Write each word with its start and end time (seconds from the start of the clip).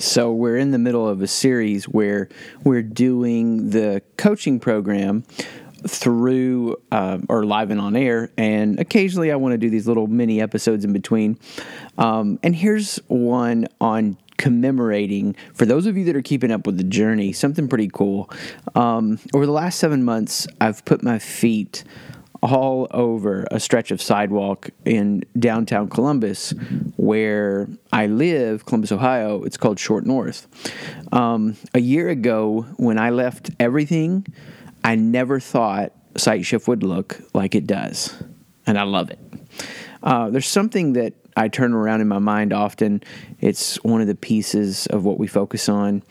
So, 0.00 0.32
we're 0.32 0.56
in 0.56 0.70
the 0.70 0.78
middle 0.78 1.06
of 1.06 1.20
a 1.20 1.26
series 1.26 1.84
where 1.84 2.30
we're 2.64 2.80
doing 2.80 3.68
the 3.68 4.00
coaching 4.16 4.58
program 4.58 5.24
through 5.86 6.80
um, 6.90 7.26
or 7.28 7.44
live 7.44 7.70
and 7.70 7.78
on 7.78 7.94
air, 7.94 8.30
and 8.38 8.80
occasionally 8.80 9.30
I 9.30 9.36
want 9.36 9.52
to 9.52 9.58
do 9.58 9.68
these 9.68 9.86
little 9.86 10.06
mini 10.06 10.40
episodes 10.40 10.86
in 10.86 10.94
between. 10.94 11.38
Um, 11.98 12.38
and 12.42 12.56
here's 12.56 12.96
one 13.08 13.68
on 13.78 14.16
commemorating 14.38 15.36
for 15.52 15.66
those 15.66 15.84
of 15.84 15.98
you 15.98 16.04
that 16.06 16.16
are 16.16 16.22
keeping 16.22 16.50
up 16.50 16.64
with 16.64 16.78
the 16.78 16.84
journey 16.84 17.30
something 17.30 17.68
pretty 17.68 17.90
cool 17.92 18.30
um, 18.74 19.18
over 19.34 19.44
the 19.44 19.52
last 19.52 19.78
seven 19.78 20.02
months 20.02 20.46
i've 20.62 20.82
put 20.86 21.02
my 21.02 21.18
feet 21.18 21.84
all 22.42 22.86
over 22.90 23.46
a 23.50 23.60
stretch 23.60 23.90
of 23.90 24.00
sidewalk 24.00 24.70
in 24.84 25.22
downtown 25.38 25.88
Columbus, 25.88 26.52
where 26.96 27.68
I 27.92 28.06
live, 28.06 28.64
Columbus, 28.66 28.92
Ohio. 28.92 29.42
It's 29.42 29.56
called 29.56 29.78
Short 29.78 30.06
North. 30.06 30.46
Um, 31.12 31.56
a 31.74 31.80
year 31.80 32.08
ago, 32.08 32.62
when 32.76 32.98
I 32.98 33.10
left 33.10 33.50
everything, 33.60 34.26
I 34.82 34.94
never 34.94 35.38
thought 35.40 35.92
Sight 36.16 36.44
Shift 36.46 36.66
would 36.66 36.82
look 36.82 37.20
like 37.34 37.54
it 37.54 37.66
does, 37.66 38.14
and 38.66 38.78
I 38.78 38.84
love 38.84 39.10
it. 39.10 39.18
Uh, 40.02 40.30
there's 40.30 40.48
something 40.48 40.94
that 40.94 41.12
I 41.40 41.48
turn 41.48 41.72
around 41.72 42.02
in 42.02 42.08
my 42.08 42.18
mind 42.18 42.52
often. 42.52 43.02
It's 43.40 43.76
one 43.82 44.02
of 44.02 44.06
the 44.06 44.14
pieces 44.14 44.86
of 44.88 45.06
what 45.06 45.18
we 45.18 45.26
focus 45.26 45.70
on 45.70 46.02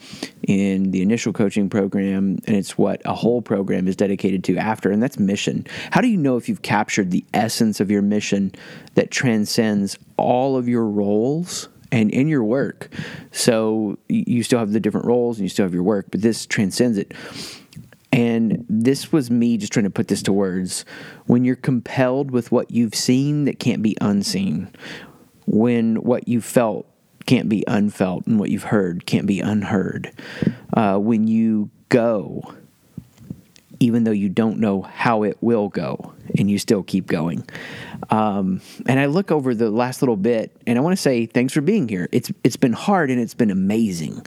in 0.41 0.89
the 0.89 1.03
initial 1.03 1.33
coaching 1.33 1.69
program, 1.69 2.39
and 2.47 2.55
it's 2.55 2.79
what 2.79 2.99
a 3.05 3.13
whole 3.13 3.43
program 3.43 3.87
is 3.87 3.95
dedicated 3.95 4.43
to 4.45 4.57
after, 4.57 4.89
and 4.89 5.03
that's 5.03 5.19
mission. 5.19 5.67
How 5.91 6.01
do 6.01 6.07
you 6.07 6.17
know 6.17 6.35
if 6.35 6.49
you've 6.49 6.63
captured 6.63 7.11
the 7.11 7.23
essence 7.31 7.79
of 7.79 7.91
your 7.91 8.01
mission 8.01 8.53
that 8.95 9.11
transcends 9.11 9.99
all 10.17 10.57
of 10.57 10.67
your 10.67 10.85
roles? 10.85 11.69
And 11.91 12.11
in 12.11 12.27
your 12.27 12.43
work. 12.43 12.93
So 13.31 13.97
you 14.07 14.43
still 14.43 14.59
have 14.59 14.73
the 14.73 14.79
different 14.79 15.07
roles 15.07 15.37
and 15.37 15.45
you 15.45 15.49
still 15.49 15.65
have 15.65 15.73
your 15.73 15.81
work, 15.81 16.05
but 16.11 16.21
this 16.21 16.45
transcends 16.45 16.99
it. 16.99 17.15
And 18.11 18.63
this 18.69 19.11
was 19.11 19.31
me 19.31 19.57
just 19.57 19.73
trying 19.73 19.85
to 19.85 19.89
put 19.89 20.07
this 20.07 20.21
to 20.23 20.33
words. 20.33 20.85
When 21.25 21.45
you're 21.45 21.55
compelled 21.55 22.29
with 22.29 22.51
what 22.51 22.69
you've 22.69 22.93
seen 22.93 23.45
that 23.45 23.57
can't 23.57 23.81
be 23.81 23.97
unseen, 24.01 24.71
when 25.49 25.95
what 25.95 26.27
you 26.27 26.39
felt 26.41 26.85
can't 27.25 27.49
be 27.49 27.63
unfelt 27.67 28.25
and 28.27 28.39
what 28.39 28.49
you've 28.49 28.63
heard 28.63 29.05
can't 29.05 29.25
be 29.25 29.39
unheard. 29.39 30.11
Uh, 30.73 30.97
when 30.97 31.27
you 31.27 31.69
go, 31.89 32.53
even 33.79 34.03
though 34.03 34.11
you 34.11 34.29
don't 34.29 34.59
know 34.59 34.81
how 34.81 35.23
it 35.23 35.37
will 35.41 35.69
go, 35.69 36.13
and 36.37 36.49
you 36.49 36.59
still 36.59 36.83
keep 36.83 37.07
going. 37.07 37.47
Um, 38.11 38.61
and 38.85 38.99
I 38.99 39.07
look 39.07 39.31
over 39.31 39.55
the 39.55 39.71
last 39.71 40.01
little 40.01 40.17
bit, 40.17 40.55
and 40.67 40.77
I 40.77 40.81
want 40.81 40.95
to 40.95 41.01
say 41.01 41.25
thanks 41.25 41.53
for 41.53 41.61
being 41.61 41.87
here. 41.87 42.07
It's 42.11 42.31
it's 42.43 42.57
been 42.57 42.73
hard 42.73 43.09
and 43.09 43.19
it's 43.19 43.33
been 43.33 43.51
amazing. 43.51 44.25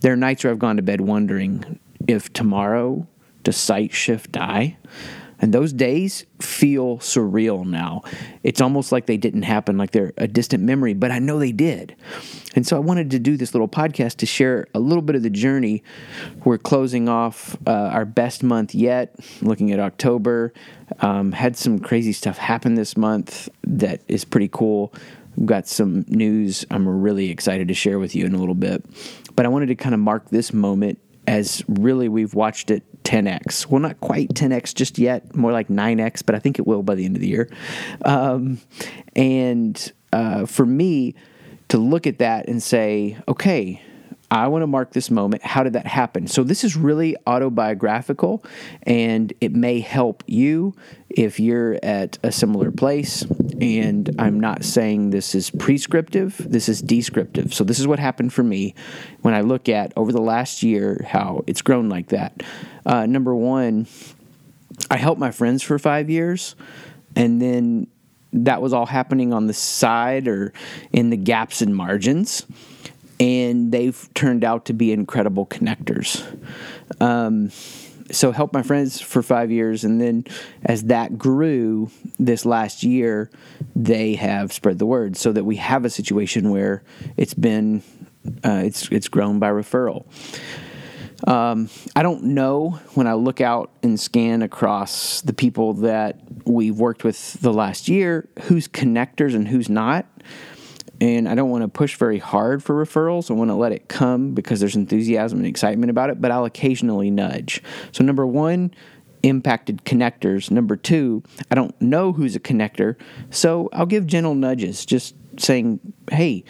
There 0.00 0.12
are 0.12 0.16
nights 0.16 0.42
where 0.42 0.52
I've 0.52 0.58
gone 0.58 0.76
to 0.76 0.82
bed 0.82 1.00
wondering 1.00 1.78
if 2.08 2.32
tomorrow 2.32 3.06
does 3.44 3.56
sight 3.56 3.92
shift 3.92 4.32
die. 4.32 4.76
And 5.44 5.52
those 5.52 5.74
days 5.74 6.24
feel 6.40 6.96
surreal 7.00 7.66
now. 7.66 8.00
It's 8.42 8.62
almost 8.62 8.92
like 8.92 9.04
they 9.04 9.18
didn't 9.18 9.42
happen, 9.42 9.76
like 9.76 9.90
they're 9.90 10.14
a 10.16 10.26
distant 10.26 10.64
memory, 10.64 10.94
but 10.94 11.10
I 11.10 11.18
know 11.18 11.38
they 11.38 11.52
did. 11.52 11.94
And 12.54 12.66
so 12.66 12.76
I 12.76 12.78
wanted 12.78 13.10
to 13.10 13.18
do 13.18 13.36
this 13.36 13.52
little 13.52 13.68
podcast 13.68 14.16
to 14.16 14.26
share 14.26 14.66
a 14.72 14.80
little 14.80 15.02
bit 15.02 15.16
of 15.16 15.22
the 15.22 15.28
journey. 15.28 15.82
We're 16.46 16.56
closing 16.56 17.10
off 17.10 17.58
uh, 17.66 17.72
our 17.72 18.06
best 18.06 18.42
month 18.42 18.74
yet, 18.74 19.16
looking 19.42 19.70
at 19.70 19.80
October. 19.80 20.54
Um, 21.00 21.32
had 21.32 21.58
some 21.58 21.78
crazy 21.78 22.14
stuff 22.14 22.38
happen 22.38 22.74
this 22.74 22.96
month 22.96 23.50
that 23.64 24.00
is 24.08 24.24
pretty 24.24 24.48
cool. 24.48 24.94
We've 25.36 25.44
got 25.44 25.68
some 25.68 26.06
news 26.08 26.64
I'm 26.70 26.88
really 26.88 27.28
excited 27.28 27.68
to 27.68 27.74
share 27.74 27.98
with 27.98 28.14
you 28.14 28.24
in 28.24 28.34
a 28.34 28.38
little 28.38 28.54
bit. 28.54 28.82
But 29.36 29.44
I 29.44 29.50
wanted 29.50 29.66
to 29.66 29.74
kind 29.74 29.94
of 29.94 30.00
mark 30.00 30.30
this 30.30 30.54
moment 30.54 31.00
as 31.26 31.62
really 31.68 32.08
we've 32.08 32.34
watched 32.34 32.70
it 32.70 32.82
10x. 33.04 33.66
Well, 33.66 33.80
not 33.80 34.00
quite 34.00 34.30
10x 34.30 34.74
just 34.74 34.98
yet, 34.98 35.34
more 35.34 35.52
like 35.52 35.68
9x, 35.68 36.22
but 36.24 36.34
I 36.34 36.38
think 36.38 36.58
it 36.58 36.66
will 36.66 36.82
by 36.82 36.94
the 36.94 37.04
end 37.04 37.16
of 37.16 37.22
the 37.22 37.28
year. 37.28 37.50
Um, 38.04 38.60
and 39.14 39.92
uh, 40.12 40.46
for 40.46 40.66
me 40.66 41.14
to 41.68 41.78
look 41.78 42.06
at 42.06 42.18
that 42.18 42.48
and 42.48 42.62
say, 42.62 43.18
okay, 43.28 43.82
I 44.30 44.48
want 44.48 44.62
to 44.62 44.66
mark 44.66 44.92
this 44.92 45.10
moment. 45.10 45.42
How 45.42 45.62
did 45.62 45.74
that 45.74 45.86
happen? 45.86 46.26
So, 46.26 46.42
this 46.42 46.64
is 46.64 46.76
really 46.76 47.16
autobiographical 47.26 48.44
and 48.82 49.32
it 49.40 49.52
may 49.52 49.80
help 49.80 50.24
you 50.26 50.74
if 51.10 51.38
you're 51.38 51.78
at 51.82 52.18
a 52.22 52.32
similar 52.32 52.70
place. 52.70 53.22
And 53.60 54.14
I'm 54.18 54.40
not 54.40 54.64
saying 54.64 55.10
this 55.10 55.34
is 55.34 55.50
prescriptive, 55.50 56.36
this 56.38 56.68
is 56.68 56.82
descriptive. 56.82 57.54
So, 57.54 57.64
this 57.64 57.78
is 57.78 57.86
what 57.86 57.98
happened 57.98 58.32
for 58.32 58.42
me 58.42 58.74
when 59.22 59.34
I 59.34 59.42
look 59.42 59.68
at 59.68 59.92
over 59.96 60.12
the 60.12 60.22
last 60.22 60.62
year 60.62 61.04
how 61.08 61.44
it's 61.46 61.62
grown 61.62 61.88
like 61.88 62.08
that. 62.08 62.42
Uh, 62.86 63.06
number 63.06 63.34
one, 63.34 63.86
I 64.90 64.96
helped 64.96 65.20
my 65.20 65.30
friends 65.30 65.62
for 65.62 65.78
five 65.78 66.10
years 66.10 66.56
and 67.14 67.40
then 67.40 67.86
that 68.32 68.60
was 68.60 68.72
all 68.72 68.86
happening 68.86 69.32
on 69.32 69.46
the 69.46 69.54
side 69.54 70.26
or 70.26 70.52
in 70.92 71.10
the 71.10 71.16
gaps 71.16 71.62
and 71.62 71.74
margins 71.74 72.44
and 73.20 73.72
they've 73.72 74.08
turned 74.14 74.44
out 74.44 74.66
to 74.66 74.72
be 74.72 74.92
incredible 74.92 75.46
connectors. 75.46 76.22
Um, 77.00 77.50
so 78.10 78.32
helped 78.32 78.52
my 78.52 78.62
friends 78.62 79.00
for 79.00 79.22
five 79.22 79.50
years, 79.50 79.84
and 79.84 80.00
then 80.00 80.24
as 80.64 80.84
that 80.84 81.16
grew 81.16 81.90
this 82.18 82.44
last 82.44 82.82
year, 82.82 83.30
they 83.74 84.14
have 84.14 84.52
spread 84.52 84.78
the 84.78 84.86
word 84.86 85.16
so 85.16 85.32
that 85.32 85.44
we 85.44 85.56
have 85.56 85.84
a 85.84 85.90
situation 85.90 86.50
where 86.50 86.82
it's 87.16 87.34
been 87.34 87.82
uh, 88.44 88.62
it's 88.64 88.88
it's 88.90 89.08
grown 89.08 89.38
by 89.38 89.50
referral. 89.50 90.06
Um, 91.26 91.70
I 91.96 92.02
don't 92.02 92.24
know 92.24 92.80
when 92.94 93.06
I 93.06 93.14
look 93.14 93.40
out 93.40 93.70
and 93.82 93.98
scan 93.98 94.42
across 94.42 95.22
the 95.22 95.32
people 95.32 95.72
that 95.74 96.20
we've 96.44 96.78
worked 96.78 97.04
with 97.04 97.40
the 97.40 97.52
last 97.52 97.88
year, 97.88 98.28
who's 98.42 98.68
connectors 98.68 99.34
and 99.34 99.48
who's 99.48 99.70
not 99.70 100.06
and 101.00 101.28
I 101.28 101.34
don't 101.34 101.50
want 101.50 101.62
to 101.62 101.68
push 101.68 101.96
very 101.96 102.18
hard 102.18 102.62
for 102.62 102.74
referrals. 102.74 103.30
I 103.30 103.34
want 103.34 103.50
to 103.50 103.54
let 103.54 103.72
it 103.72 103.88
come 103.88 104.34
because 104.34 104.60
there's 104.60 104.76
enthusiasm 104.76 105.38
and 105.38 105.46
excitement 105.46 105.90
about 105.90 106.10
it, 106.10 106.20
but 106.20 106.30
I'll 106.30 106.44
occasionally 106.44 107.10
nudge. 107.10 107.62
So, 107.92 108.04
number 108.04 108.26
one, 108.26 108.72
impacted 109.22 109.84
connectors. 109.84 110.50
Number 110.50 110.76
two, 110.76 111.22
I 111.50 111.54
don't 111.54 111.78
know 111.80 112.12
who's 112.12 112.36
a 112.36 112.40
connector, 112.40 112.96
so 113.30 113.68
I'll 113.72 113.86
give 113.86 114.06
gentle 114.06 114.34
nudges, 114.34 114.84
just 114.84 115.14
saying, 115.38 115.80
hey, 116.10 116.44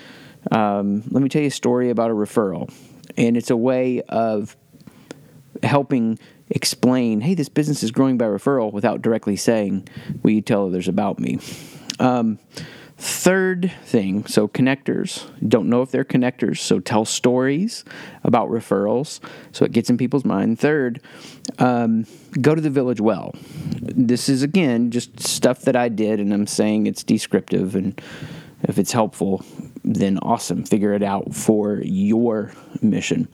um, 0.51 1.03
let 1.11 1.23
me 1.23 1.29
tell 1.29 1.43
you 1.43 1.49
a 1.49 1.53
story 1.53 1.91
about 1.91 2.11
a 2.11 2.15
referral. 2.15 2.73
And 3.17 3.37
it's 3.37 3.51
a 3.51 3.57
way 3.57 4.03
of 4.03 4.57
helping 5.63 6.19
explain, 6.51 7.21
hey, 7.21 7.35
this 7.35 7.49
business 7.49 7.83
is 7.83 7.91
growing 7.91 8.19
by 8.19 8.27
referral 8.27 8.73
without 8.73 9.03
directly 9.03 9.37
saying, 9.37 9.89
will 10.23 10.33
you 10.33 10.43
tell 10.43 10.67
others 10.67 10.89
about 10.89 11.19
me? 11.19 11.39
Um, 11.99 12.39
Third 13.07 13.71
thing, 13.85 14.25
so 14.25 14.49
connectors. 14.49 15.29
Don't 15.47 15.69
know 15.69 15.83
if 15.83 15.91
they're 15.91 16.07
connectors, 16.07 16.57
so 16.57 16.81
tell 16.81 17.05
stories 17.05 17.85
about 18.23 18.49
referrals 18.49 19.21
so 19.53 19.67
it 19.67 19.73
gets 19.73 19.91
in 19.91 19.99
people's 19.99 20.25
mind. 20.25 20.59
Third, 20.59 21.03
um, 21.59 22.07
go 22.41 22.55
to 22.55 22.63
the 22.63 22.71
village 22.71 23.03
well. 23.03 23.35
This 23.79 24.31
is 24.31 24.43
again 24.43 24.91
just 24.91 25.21
stuff 25.21 25.61
that 25.63 25.77
I 25.77 25.91
did, 25.91 26.19
and 26.19 26.33
I'm 26.33 26.47
saying 26.47 26.87
it's 26.87 27.05
descriptive, 27.05 27.77
and 27.77 28.01
if 28.63 28.79
it's 28.79 28.93
helpful, 28.93 29.45
then 29.85 30.19
awesome. 30.21 30.65
Figure 30.65 30.95
it 30.95 31.03
out 31.03 31.35
for 31.35 31.83
your 31.85 32.53
mission. 32.81 33.29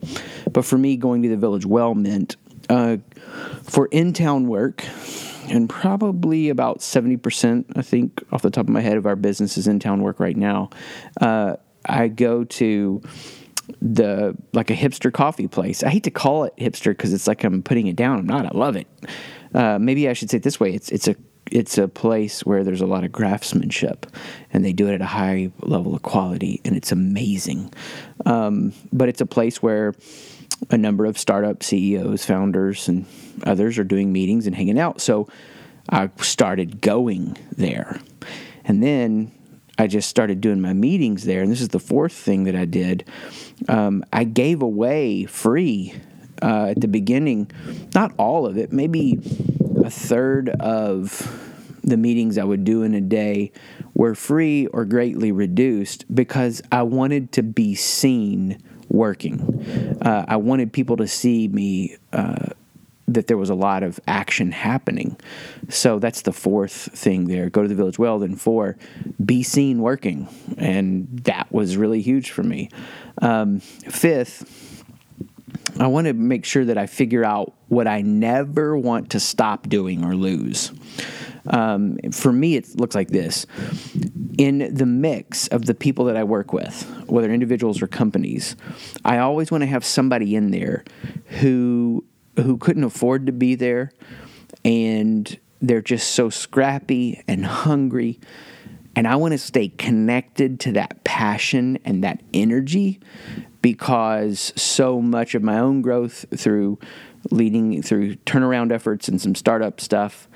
But 0.51 0.65
for 0.65 0.77
me, 0.77 0.97
going 0.97 1.21
to 1.23 1.29
the 1.29 1.37
village 1.37 1.65
well 1.65 1.95
meant 1.95 2.35
uh, 2.69 2.97
for 3.63 3.85
in 3.85 4.11
town 4.11 4.47
work 4.47 4.83
and 5.51 5.69
probably 5.69 6.49
about 6.49 6.79
70%, 6.79 7.65
I 7.75 7.81
think, 7.81 8.23
off 8.31 8.41
the 8.41 8.49
top 8.49 8.65
of 8.65 8.69
my 8.69 8.81
head, 8.81 8.97
of 8.97 9.05
our 9.05 9.17
business 9.17 9.57
is 9.57 9.67
in 9.67 9.79
town 9.79 10.01
work 10.01 10.19
right 10.19 10.37
now. 10.37 10.69
Uh, 11.19 11.57
I 11.85 12.07
go 12.07 12.45
to 12.45 13.01
the 13.81 14.35
like 14.53 14.69
a 14.69 14.75
hipster 14.75 15.11
coffee 15.11 15.47
place. 15.47 15.83
I 15.83 15.89
hate 15.89 16.03
to 16.03 16.11
call 16.11 16.45
it 16.45 16.53
hipster 16.57 16.91
because 16.91 17.13
it's 17.13 17.27
like 17.27 17.43
I'm 17.43 17.61
putting 17.61 17.87
it 17.87 17.95
down. 17.95 18.19
I'm 18.19 18.25
not. 18.25 18.45
I 18.45 18.57
love 18.57 18.75
it. 18.75 18.87
Uh, 19.53 19.77
maybe 19.79 20.07
I 20.09 20.13
should 20.13 20.29
say 20.29 20.37
it 20.37 20.43
this 20.43 20.59
way. 20.59 20.73
It's 20.73 20.89
it's 20.89 21.07
a 21.07 21.15
it's 21.51 21.77
a 21.77 21.87
place 21.87 22.45
where 22.45 22.63
there's 22.63 22.81
a 22.81 22.85
lot 22.85 23.03
of 23.03 23.11
craftsmanship, 23.11 24.05
and 24.51 24.63
they 24.63 24.73
do 24.73 24.87
it 24.87 24.93
at 24.95 25.01
a 25.01 25.05
high 25.05 25.51
level 25.61 25.95
of 25.95 26.01
quality, 26.01 26.61
and 26.63 26.75
it's 26.75 26.91
amazing. 26.91 27.73
Um, 28.25 28.73
but 28.93 29.09
it's 29.09 29.21
a 29.21 29.25
place 29.25 29.61
where 29.61 29.93
a 30.69 30.77
number 30.77 31.05
of 31.05 31.17
startup 31.17 31.63
CEOs, 31.63 32.25
founders, 32.25 32.87
and 32.87 33.05
others 33.43 33.77
are 33.77 33.83
doing 33.83 34.11
meetings 34.11 34.47
and 34.47 34.55
hanging 34.55 34.79
out. 34.79 35.01
So 35.01 35.27
I 35.89 36.09
started 36.17 36.81
going 36.81 37.37
there. 37.55 37.99
And 38.63 38.81
then 38.81 39.31
I 39.77 39.87
just 39.87 40.09
started 40.09 40.41
doing 40.41 40.61
my 40.61 40.73
meetings 40.73 41.23
there. 41.23 41.41
And 41.41 41.51
this 41.51 41.61
is 41.61 41.69
the 41.69 41.79
fourth 41.79 42.13
thing 42.13 42.43
that 42.43 42.55
I 42.55 42.65
did. 42.65 43.05
Um, 43.67 44.03
I 44.13 44.23
gave 44.23 44.61
away 44.61 45.25
free 45.25 45.95
uh, 46.41 46.67
at 46.69 46.81
the 46.81 46.87
beginning, 46.87 47.51
not 47.93 48.13
all 48.17 48.45
of 48.45 48.57
it, 48.57 48.71
maybe 48.71 49.19
a 49.83 49.89
third 49.89 50.49
of 50.49 51.49
the 51.83 51.97
meetings 51.97 52.37
I 52.37 52.43
would 52.43 52.63
do 52.63 52.83
in 52.83 52.93
a 52.93 53.01
day 53.01 53.51
were 53.93 54.15
free 54.15 54.67
or 54.67 54.85
greatly 54.85 55.31
reduced 55.31 56.13
because 56.13 56.61
I 56.71 56.83
wanted 56.83 57.31
to 57.33 57.43
be 57.43 57.75
seen 57.75 58.61
working. 58.91 59.97
Uh, 60.01 60.25
I 60.27 60.37
wanted 60.37 60.73
people 60.73 60.97
to 60.97 61.07
see 61.07 61.47
me. 61.47 61.97
Uh, 62.11 62.49
that 63.07 63.27
there 63.27 63.37
was 63.37 63.49
a 63.49 63.55
lot 63.55 63.83
of 63.83 63.99
action 64.07 64.53
happening. 64.53 65.17
So 65.67 65.99
that's 65.99 66.21
the 66.21 66.31
fourth 66.31 66.71
thing 66.71 67.27
there. 67.27 67.49
Go 67.49 67.61
to 67.61 67.67
the 67.67 67.75
village 67.75 67.99
well. 67.99 68.19
Then 68.19 68.37
four, 68.37 68.77
be 69.23 69.43
seen 69.43 69.81
working, 69.81 70.29
and 70.57 71.07
that 71.23 71.51
was 71.51 71.75
really 71.75 72.01
huge 72.01 72.31
for 72.31 72.43
me. 72.43 72.69
Um, 73.21 73.59
fifth, 73.59 74.85
I 75.77 75.87
want 75.87 76.07
to 76.07 76.13
make 76.13 76.45
sure 76.45 76.65
that 76.65 76.77
I 76.77 76.87
figure 76.87 77.25
out 77.25 77.53
what 77.67 77.87
I 77.87 78.01
never 78.01 78.77
want 78.77 79.11
to 79.11 79.19
stop 79.19 79.67
doing 79.67 80.05
or 80.05 80.15
lose. 80.15 80.71
Um, 81.47 81.97
for 82.11 82.31
me, 82.31 82.55
it 82.55 82.79
looks 82.79 82.95
like 82.95 83.09
this. 83.09 83.45
In 84.37 84.73
the 84.73 84.85
mix 84.85 85.47
of 85.47 85.65
the 85.65 85.73
people 85.73 86.05
that 86.05 86.17
I 86.17 86.23
work 86.23 86.53
with, 86.53 86.83
whether 87.07 87.31
individuals 87.31 87.81
or 87.81 87.87
companies, 87.87 88.55
I 89.03 89.17
always 89.19 89.51
want 89.51 89.61
to 89.61 89.67
have 89.67 89.85
somebody 89.85 90.35
in 90.35 90.51
there 90.51 90.83
who 91.39 92.05
who 92.37 92.57
couldn't 92.57 92.83
afford 92.83 93.25
to 93.25 93.31
be 93.31 93.55
there, 93.55 93.91
and 94.63 95.39
they're 95.61 95.81
just 95.81 96.11
so 96.11 96.29
scrappy 96.29 97.21
and 97.27 97.45
hungry. 97.45 98.19
And 98.95 99.07
I 99.07 99.15
want 99.15 99.31
to 99.33 99.37
stay 99.37 99.69
connected 99.69 100.59
to 100.61 100.73
that 100.73 101.03
passion 101.03 101.79
and 101.85 102.03
that 102.03 102.21
energy 102.33 102.99
because 103.61 104.51
so 104.55 105.01
much 105.01 105.33
of 105.35 105.43
my 105.43 105.59
own 105.59 105.81
growth 105.81 106.25
through 106.35 106.79
leading 107.29 107.81
through 107.81 108.15
turnaround 108.15 108.71
efforts 108.71 109.07
and 109.07 109.21
some 109.21 109.35
startup 109.35 109.79
stuff 109.79 110.27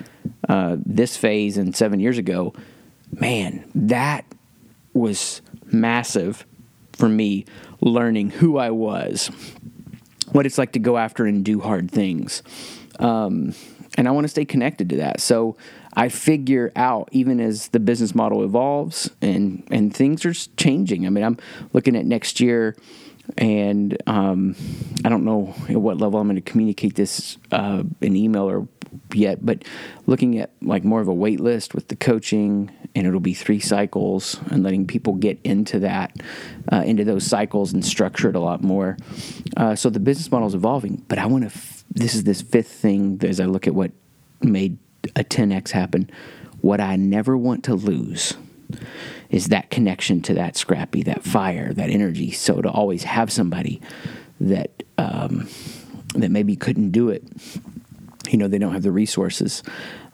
uh, 0.48 0.76
this 0.84 1.16
phase 1.16 1.56
and 1.56 1.74
seven 1.74 2.00
years 2.00 2.18
ago, 2.18 2.54
man, 3.12 3.68
that 3.74 4.24
was 4.92 5.42
massive 5.66 6.46
for 6.92 7.08
me 7.08 7.44
learning 7.80 8.30
who 8.30 8.56
I 8.56 8.70
was, 8.70 9.30
what 10.32 10.46
it's 10.46 10.58
like 10.58 10.72
to 10.72 10.78
go 10.78 10.96
after 10.96 11.26
and 11.26 11.44
do 11.44 11.60
hard 11.60 11.90
things. 11.90 12.42
Um, 12.98 13.54
and 13.98 14.08
I 14.08 14.10
want 14.10 14.24
to 14.24 14.28
stay 14.28 14.44
connected 14.44 14.88
to 14.90 14.96
that. 14.96 15.20
So 15.20 15.56
I 15.94 16.08
figure 16.08 16.72
out, 16.76 17.08
even 17.12 17.40
as 17.40 17.68
the 17.68 17.80
business 17.80 18.14
model 18.14 18.44
evolves 18.44 19.10
and, 19.22 19.66
and 19.70 19.94
things 19.94 20.24
are 20.24 20.34
changing. 20.56 21.06
I 21.06 21.10
mean, 21.10 21.24
I'm 21.24 21.38
looking 21.72 21.96
at 21.96 22.04
next 22.04 22.40
year 22.40 22.76
and 23.36 23.96
um, 24.06 24.56
I 25.04 25.08
don't 25.08 25.24
know 25.24 25.54
at 25.68 25.76
what 25.76 25.98
level 25.98 26.20
I'm 26.20 26.26
going 26.26 26.36
to 26.36 26.50
communicate 26.50 26.94
this 26.94 27.38
uh, 27.52 27.82
in 28.00 28.16
email 28.16 28.48
or 28.48 28.68
yet, 29.12 29.44
but 29.44 29.64
looking 30.06 30.38
at 30.38 30.50
like 30.62 30.84
more 30.84 31.00
of 31.00 31.08
a 31.08 31.14
wait 31.14 31.40
list 31.40 31.74
with 31.74 31.88
the 31.88 31.96
coaching, 31.96 32.70
and 32.94 33.06
it'll 33.06 33.20
be 33.20 33.34
three 33.34 33.60
cycles, 33.60 34.40
and 34.50 34.62
letting 34.62 34.86
people 34.86 35.14
get 35.14 35.38
into 35.44 35.80
that, 35.80 36.16
uh, 36.72 36.82
into 36.86 37.04
those 37.04 37.24
cycles, 37.24 37.72
and 37.72 37.84
structure 37.84 38.28
it 38.28 38.36
a 38.36 38.40
lot 38.40 38.62
more. 38.62 38.96
Uh, 39.56 39.74
so 39.74 39.90
the 39.90 40.00
business 40.00 40.30
model 40.30 40.48
is 40.48 40.54
evolving, 40.54 41.04
but 41.08 41.18
I 41.18 41.26
want 41.26 41.42
to. 41.42 41.48
F- 41.48 41.84
this 41.90 42.14
is 42.14 42.24
this 42.24 42.42
fifth 42.42 42.70
thing 42.70 43.20
as 43.22 43.40
I 43.40 43.44
look 43.44 43.66
at 43.66 43.74
what 43.74 43.92
made 44.42 44.76
a 45.14 45.24
10x 45.24 45.70
happen. 45.70 46.10
What 46.60 46.80
I 46.80 46.96
never 46.96 47.36
want 47.36 47.64
to 47.64 47.74
lose 47.74 48.34
is 49.30 49.48
that 49.48 49.70
connection 49.70 50.22
to 50.22 50.34
that 50.34 50.56
scrappy, 50.56 51.02
that 51.04 51.24
fire, 51.24 51.72
that 51.72 51.90
energy. 51.90 52.30
So 52.30 52.60
to 52.60 52.70
always 52.70 53.04
have 53.04 53.32
somebody 53.32 53.80
that 54.40 54.82
um, 54.98 55.48
that 56.14 56.30
maybe 56.30 56.56
couldn't 56.56 56.90
do 56.90 57.10
it, 57.10 57.24
you 58.28 58.38
know, 58.38 58.48
they 58.48 58.58
don't 58.58 58.72
have 58.72 58.82
the 58.82 58.92
resources. 58.92 59.62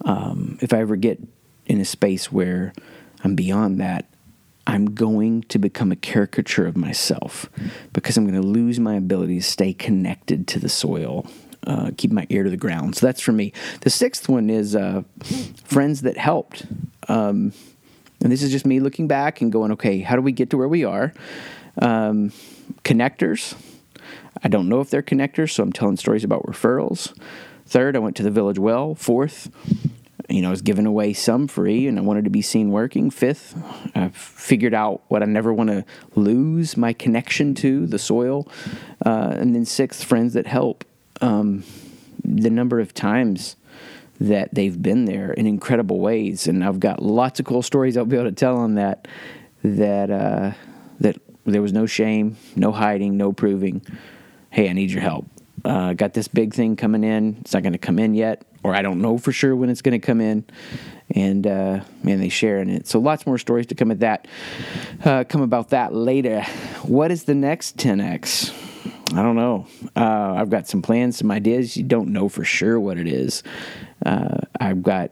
Um, 0.05 0.59
if 0.61 0.73
I 0.73 0.79
ever 0.79 0.97
get 0.97 1.21
in 1.67 1.81
a 1.81 1.85
space 1.85 2.33
where 2.33 2.73
I'm 3.25 3.35
beyond 3.35 3.81
that, 3.81 4.07
I'm 4.67 4.95
going 4.95 5.43
to 5.45 5.59
become 5.59 5.91
a 5.91 5.97
caricature 5.97 6.67
of 6.67 6.77
myself 6.77 7.51
because 7.93 8.17
I'm 8.17 8.27
going 8.27 8.41
to 8.41 8.47
lose 8.47 8.79
my 8.79 8.95
ability 8.95 9.39
to 9.39 9.43
stay 9.43 9.73
connected 9.73 10.47
to 10.49 10.59
the 10.61 10.69
soil, 10.69 11.27
uh, 11.67 11.91
keep 11.97 12.13
my 12.13 12.27
ear 12.31 12.45
to 12.45 12.51
the 12.51 12.57
ground. 12.57 12.97
So 12.97 13.07
that's 13.07 13.21
for 13.21 13.33
me. 13.33 13.53
The 13.81 13.91
sixth 13.91 14.29
one 14.29 14.51
is 14.51 14.77
uh, 14.77 15.03
friends 15.65 16.03
that 16.03 16.17
helped. 16.17 16.67
Um, 17.09 17.53
and 18.23 18.33
this 18.33 18.43
is 18.43 18.51
just 18.51 18.67
me 18.67 18.81
looking 18.81 19.09
back 19.09 19.41
and 19.41 19.53
going, 19.53 19.73
okay, 19.73 20.01
how 20.01 20.17
do 20.17 20.23
we 20.23 20.33
get 20.33 20.51
to 20.51 20.57
where 20.57 20.69
we 20.69 20.85
are? 20.85 21.13
Um, 21.79 22.33
connectors. 22.85 23.55
I 24.43 24.49
don't 24.49 24.69
know 24.69 24.81
if 24.81 24.91
they're 24.91 25.03
connectors, 25.03 25.51
so 25.51 25.63
I'm 25.63 25.73
telling 25.73 25.97
stories 25.97 26.25
about 26.25 26.45
referrals. 26.45 27.17
Third, 27.67 27.97
I 27.97 28.01
went 28.01 28.17
to 28.17 28.23
the 28.23 28.31
Village 28.31 28.59
Well. 28.59 28.95
Fourth, 28.95 29.51
you 30.29 30.43
know, 30.43 30.49
I 30.49 30.51
was 30.51 30.63
giving 30.63 30.87
away 30.87 31.13
some 31.13 31.49
free 31.49 31.87
and 31.87 31.99
I 31.99 32.03
wanted 32.03 32.25
to 32.25 32.31
be 32.31 32.43
seen 32.43 32.71
working. 32.71 33.11
Fifth, 33.11 33.57
I 33.95 34.09
figured 34.09 34.75
out 34.75 35.03
what 35.09 35.23
I 35.23 35.27
never 35.27 35.53
want 35.53 35.71
to 35.71 35.85
lose 36.15 36.77
my 36.77 36.93
connection 36.93 37.55
to 37.57 37.87
the 37.87 37.99
soil. 37.99 38.49
Uh, 39.05 39.35
and 39.37 39.55
then 39.55 39.65
sixth, 39.65 40.05
friends 40.05 40.35
that 40.35 40.47
help. 40.47 40.85
Um, 41.21 41.65
the 42.25 42.51
number 42.51 42.81
of 42.81 42.95
times 42.95 43.57
that 44.29 44.55
they've 44.55 44.81
been 44.81 45.05
there 45.05 45.33
in 45.33 45.47
incredible 45.47 45.99
ways, 45.99 46.47
and 46.47 46.65
I've 46.65 46.81
got 46.81 47.03
lots 47.03 47.41
of 47.41 47.47
cool 47.47 47.63
stories 47.63 47.97
I'll 47.97 48.05
be 48.05 48.17
able 48.17 48.31
to 48.31 48.35
tell 48.35 48.57
on 48.57 48.75
that. 48.75 49.09
That 49.65 50.11
uh, 50.11 50.53
that 51.01 51.17
there 51.45 51.63
was 51.63 51.73
no 51.73 51.87
shame, 51.87 52.37
no 52.57 52.73
hiding, 52.73 53.17
no 53.17 53.33
proving. 53.33 53.83
Hey, 54.51 54.69
I 54.69 54.73
need 54.73 54.91
your 54.91 55.03
help. 55.03 55.27
Uh, 55.65 55.93
got 55.93 56.15
this 56.15 56.29
big 56.29 56.55
thing 56.55 56.77
coming 56.77 57.05
in. 57.05 57.37
It's 57.41 57.53
not 57.53 57.63
going 57.63 57.73
to 57.73 57.79
come 57.79 57.99
in 57.99 58.15
yet, 58.15 58.45
or 58.65 58.75
I 58.75 58.83
don't 58.83 59.01
know 59.01 59.19
for 59.19 59.33
sure 59.33 59.55
when 59.55 59.71
it's 59.71 59.83
going 59.83 60.01
to 60.01 60.05
come 60.05 60.21
in. 60.21 60.45
And 61.15 61.47
uh, 61.47 61.81
man, 62.03 62.19
they 62.19 62.29
share 62.29 62.61
in 62.61 62.71
it. 62.71 62.87
So 62.87 62.99
lots 62.99 63.27
more 63.27 63.39
stories 63.39 63.67
to 63.67 63.75
come 63.75 63.91
at 63.91 64.01
that. 64.01 64.27
Uh, 65.05 65.25
come 65.29 65.43
about 65.43 65.71
that 65.71 65.95
later. 65.95 66.43
What 66.83 67.11
is 67.11 67.25
the 67.25 67.35
next 67.35 67.77
10x? 67.77 68.72
I 69.13 69.23
don't 69.23 69.37
know. 69.37 69.67
Uh, 69.95 70.35
I've 70.37 70.51
got 70.51 70.69
some 70.69 70.83
plans, 70.83 71.19
some 71.19 71.31
ideas. 71.31 71.77
You 71.77 71.83
don't 71.83 72.09
know 72.09 72.29
for 72.29 72.45
sure 72.45 72.81
what 72.81 72.99
it 72.99 73.07
is. 73.07 73.43
Uh, 74.05 74.39
I've 74.59 74.83
got 74.83 75.11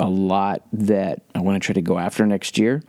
a 0.00 0.08
lot 0.08 0.62
that 0.72 1.22
I 1.34 1.40
want 1.40 1.62
to 1.62 1.64
try 1.64 1.74
to 1.74 1.82
go 1.82 1.98
after 1.98 2.26
next 2.26 2.58
year. 2.58 2.82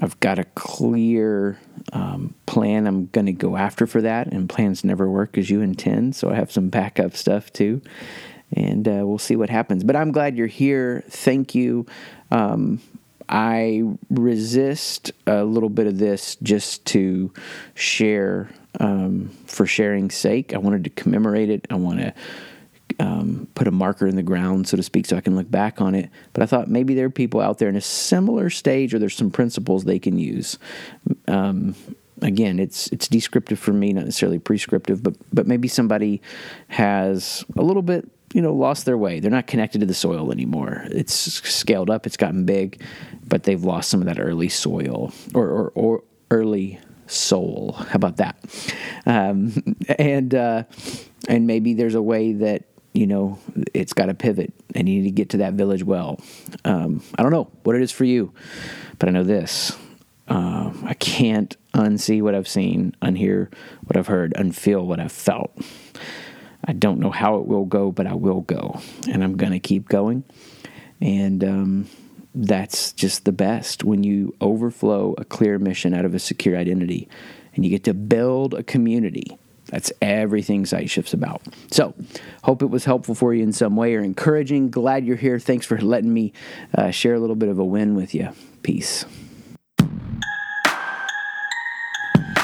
I've 0.00 0.18
got 0.18 0.38
a 0.38 0.44
clear 0.44 1.58
um, 1.92 2.34
plan 2.46 2.86
I'm 2.86 3.06
going 3.06 3.26
to 3.26 3.32
go 3.32 3.56
after 3.56 3.86
for 3.86 4.00
that, 4.00 4.32
and 4.32 4.48
plans 4.48 4.82
never 4.82 5.08
work 5.08 5.38
as 5.38 5.50
you 5.50 5.60
intend. 5.60 6.16
So 6.16 6.30
I 6.30 6.34
have 6.34 6.50
some 6.50 6.70
backup 6.70 7.14
stuff 7.14 7.52
too, 7.52 7.80
and 8.52 8.88
uh, 8.88 9.02
we'll 9.04 9.18
see 9.18 9.36
what 9.36 9.50
happens. 9.50 9.84
But 9.84 9.94
I'm 9.94 10.10
glad 10.10 10.36
you're 10.36 10.46
here. 10.48 11.04
Thank 11.08 11.54
you. 11.54 11.86
Um, 12.30 12.80
I 13.28 13.82
resist 14.10 15.12
a 15.26 15.44
little 15.44 15.68
bit 15.68 15.86
of 15.86 15.98
this 15.98 16.36
just 16.42 16.84
to 16.86 17.32
share 17.74 18.50
um, 18.80 19.30
for 19.46 19.66
sharing's 19.66 20.14
sake. 20.14 20.54
I 20.54 20.58
wanted 20.58 20.84
to 20.84 20.90
commemorate 20.90 21.50
it. 21.50 21.66
I 21.70 21.74
want 21.74 22.00
to 22.00 22.14
um, 23.00 23.48
put 23.54 23.66
a 23.66 23.70
marker 23.70 24.06
in 24.06 24.16
the 24.16 24.22
ground, 24.22 24.68
so 24.68 24.76
to 24.76 24.82
speak, 24.82 25.06
so 25.06 25.16
I 25.16 25.20
can 25.20 25.36
look 25.36 25.50
back 25.50 25.80
on 25.80 25.94
it. 25.94 26.10
But 26.32 26.42
I 26.42 26.46
thought 26.46 26.68
maybe 26.68 26.94
there 26.94 27.06
are 27.06 27.10
people 27.10 27.40
out 27.40 27.58
there 27.58 27.68
in 27.68 27.76
a 27.76 27.80
similar 27.80 28.50
stage, 28.50 28.94
or 28.94 28.98
there's 28.98 29.16
some 29.16 29.30
principles 29.30 29.84
they 29.84 29.98
can 29.98 30.18
use. 30.18 30.58
Um, 31.28 31.74
again, 32.22 32.58
it's 32.58 32.88
it's 32.88 33.08
descriptive 33.08 33.58
for 33.58 33.72
me, 33.72 33.92
not 33.92 34.04
necessarily 34.04 34.38
prescriptive, 34.38 35.02
but 35.02 35.14
but 35.32 35.46
maybe 35.46 35.68
somebody 35.68 36.22
has 36.68 37.44
a 37.56 37.62
little 37.62 37.82
bit, 37.82 38.08
you 38.32 38.42
know, 38.42 38.52
lost 38.52 38.84
their 38.84 38.98
way. 38.98 39.20
They're 39.20 39.30
not 39.30 39.46
connected 39.46 39.80
to 39.80 39.86
the 39.86 39.94
soil 39.94 40.30
anymore. 40.30 40.84
It's 40.90 41.14
scaled 41.14 41.90
up, 41.90 42.06
it's 42.06 42.16
gotten 42.16 42.44
big, 42.44 42.82
but 43.26 43.44
they've 43.44 43.62
lost 43.62 43.90
some 43.90 44.00
of 44.00 44.06
that 44.06 44.20
early 44.20 44.48
soil 44.48 45.12
or 45.34 45.48
or, 45.48 45.72
or 45.74 46.04
early 46.30 46.78
soul. 47.06 47.72
How 47.72 47.96
about 47.96 48.16
that? 48.18 48.36
Um, 49.06 49.76
and 49.98 50.34
uh, 50.34 50.64
and 51.28 51.46
maybe 51.46 51.74
there's 51.74 51.94
a 51.94 52.02
way 52.02 52.32
that 52.32 52.64
you 52.92 53.06
know 53.06 53.38
it's 53.72 53.92
got 53.92 54.06
to 54.06 54.14
pivot, 54.14 54.52
and 54.74 54.88
you 54.88 55.00
need 55.00 55.08
to 55.08 55.10
get 55.10 55.30
to 55.30 55.38
that 55.38 55.54
village 55.54 55.84
well. 55.84 56.20
Um, 56.64 57.02
I 57.18 57.22
don't 57.22 57.32
know 57.32 57.50
what 57.62 57.76
it 57.76 57.82
is 57.82 57.92
for 57.92 58.04
you, 58.04 58.32
but 58.98 59.08
I 59.08 59.12
know 59.12 59.24
this: 59.24 59.76
uh, 60.28 60.72
I 60.84 60.94
can't 60.94 61.56
unsee 61.74 62.22
what 62.22 62.34
I've 62.34 62.48
seen, 62.48 62.96
unhear 63.02 63.52
what 63.84 63.96
I've 63.96 64.06
heard, 64.06 64.32
unfeel 64.34 64.84
what 64.84 65.00
I've 65.00 65.12
felt. 65.12 65.58
I 66.66 66.72
don't 66.72 66.98
know 66.98 67.10
how 67.10 67.36
it 67.36 67.46
will 67.46 67.66
go, 67.66 67.92
but 67.92 68.06
I 68.06 68.14
will 68.14 68.40
go, 68.40 68.80
and 69.10 69.22
I'm 69.22 69.36
gonna 69.36 69.60
keep 69.60 69.88
going. 69.88 70.24
And 71.00 71.44
um, 71.44 71.88
that's 72.34 72.92
just 72.92 73.24
the 73.24 73.32
best 73.32 73.84
when 73.84 74.02
you 74.02 74.34
overflow 74.40 75.14
a 75.18 75.24
clear 75.24 75.58
mission 75.58 75.94
out 75.94 76.04
of 76.04 76.14
a 76.14 76.18
secure 76.18 76.56
identity 76.56 77.08
and 77.54 77.64
you 77.64 77.70
get 77.70 77.84
to 77.84 77.94
build 77.94 78.54
a 78.54 78.62
community. 78.62 79.38
That's 79.66 79.92
everything 80.02 80.66
Sight 80.66 80.90
Shift's 80.90 81.14
about. 81.14 81.42
So, 81.70 81.94
hope 82.42 82.62
it 82.62 82.66
was 82.66 82.84
helpful 82.84 83.14
for 83.14 83.32
you 83.32 83.42
in 83.42 83.52
some 83.52 83.76
way 83.76 83.94
or 83.94 84.00
encouraging. 84.00 84.70
Glad 84.70 85.06
you're 85.06 85.16
here. 85.16 85.38
Thanks 85.38 85.64
for 85.64 85.80
letting 85.80 86.12
me 86.12 86.32
uh, 86.76 86.90
share 86.90 87.14
a 87.14 87.20
little 87.20 87.36
bit 87.36 87.48
of 87.48 87.58
a 87.58 87.64
win 87.64 87.94
with 87.94 88.14
you. 88.14 88.30
Peace. 88.62 89.06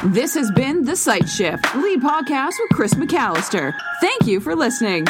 This 0.06 0.34
has 0.34 0.50
been 0.52 0.84
The 0.84 0.96
Site 0.96 1.28
Shift, 1.28 1.74
lead 1.74 2.00
podcast 2.00 2.54
with 2.58 2.70
Chris 2.72 2.94
McAllister. 2.94 3.74
Thank 4.00 4.26
you 4.26 4.40
for 4.40 4.56
listening. 4.56 5.06